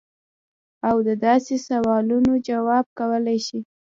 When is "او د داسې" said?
0.89-1.55